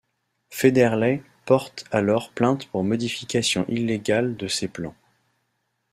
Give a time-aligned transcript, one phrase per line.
[0.49, 4.95] Federley porte alors plainte pour modification illégale de ses plans.